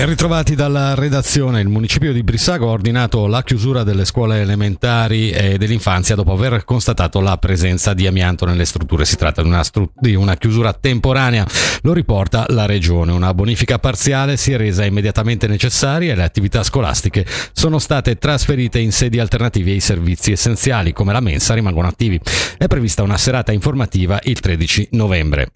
[0.00, 1.60] Ben ritrovati dalla redazione.
[1.60, 6.64] Il municipio di Brissago ha ordinato la chiusura delle scuole elementari e dell'infanzia dopo aver
[6.64, 9.04] constatato la presenza di amianto nelle strutture.
[9.04, 11.46] Si tratta di una, stru- di una chiusura temporanea,
[11.82, 13.12] lo riporta la regione.
[13.12, 18.78] Una bonifica parziale si è resa immediatamente necessaria e le attività scolastiche sono state trasferite
[18.78, 22.18] in sedi alternative ai servizi essenziali, come la mensa, rimangono attivi.
[22.56, 25.50] È prevista una serata informativa il 13 novembre.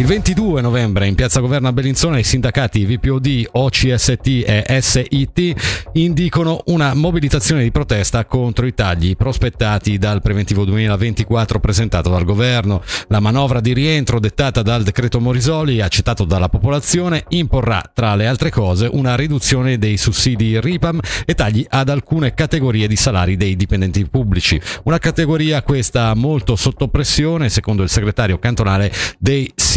[0.00, 6.62] Il 22 novembre in piazza Governo a Bellinzona i sindacati VPOD, OCST e SIT indicano
[6.66, 12.82] una mobilitazione di protesta contro i tagli prospettati dal preventivo 2024 presentato dal governo.
[13.08, 18.50] La manovra di rientro dettata dal decreto Morisoli, accettato dalla popolazione, imporrà tra le altre
[18.50, 24.06] cose una riduzione dei sussidi RIPAM e tagli ad alcune categorie di salari dei dipendenti
[24.06, 24.60] pubblici.
[24.84, 29.69] Una categoria questa molto sotto pressione, secondo il segretario cantonale dei sindacati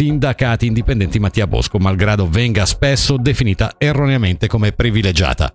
[0.66, 5.54] indipendenti Mattia Bosco, malgrado venga spesso definita erroneamente come privilegiata.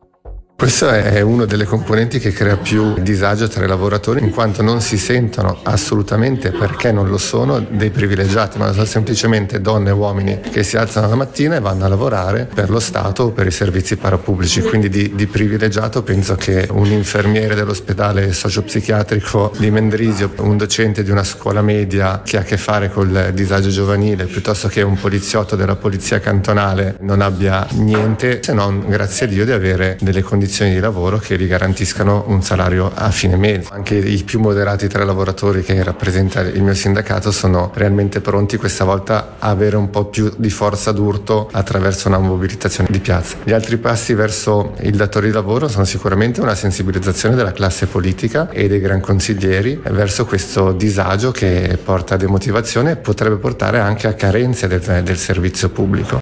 [0.59, 4.81] Questo è una delle componenti che crea più disagio tra i lavoratori in quanto non
[4.81, 10.41] si sentono assolutamente perché non lo sono dei privilegiati, ma sono semplicemente donne e uomini
[10.41, 13.52] che si alzano la mattina e vanno a lavorare per lo Stato o per i
[13.52, 14.59] servizi parapubblici.
[14.61, 21.09] Quindi di, di privilegiato penso che un infermiere dell'ospedale sociopsichiatrico di Mendrisio, un docente di
[21.09, 25.55] una scuola media che ha a che fare col disagio giovanile, piuttosto che un poliziotto
[25.55, 30.47] della polizia cantonale non abbia niente se non, grazie a Dio, di avere delle condizioni
[30.50, 33.69] condizioni di lavoro che gli garantiscano un salario a fine mese.
[33.72, 38.58] Anche i più moderati tra i lavoratori che rappresenta il mio sindacato sono realmente pronti
[38.58, 43.38] questa volta a avere un po' più di forza d'urto attraverso una mobilitazione di piazza.
[43.44, 48.50] Gli altri passi verso il datore di lavoro sono sicuramente una sensibilizzazione della classe politica
[48.50, 54.08] e dei gran consiglieri verso questo disagio che porta a demotivazione e potrebbe portare anche
[54.08, 56.20] a carenze del, del servizio pubblico.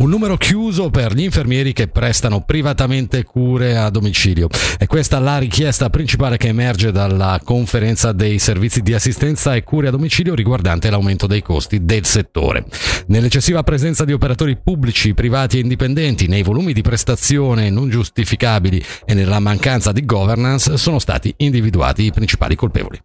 [0.00, 4.48] Un numero chiuso per gli infermieri che prestano privatamente cure a domicilio.
[4.78, 9.88] E questa la richiesta principale che emerge dalla conferenza dei servizi di assistenza e cure
[9.88, 12.64] a domicilio riguardante l'aumento dei costi del settore.
[13.08, 19.12] Nell'eccessiva presenza di operatori pubblici, privati e indipendenti, nei volumi di prestazione non giustificabili e
[19.12, 22.98] nella mancanza di governance sono stati individuati i principali colpevoli.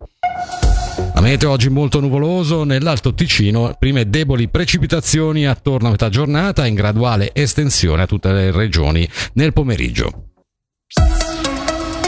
[1.25, 7.31] Meteo oggi molto nuvoloso, nell'Alto Ticino prime deboli precipitazioni attorno a metà giornata in graduale
[7.33, 10.24] estensione a tutte le regioni nel pomeriggio.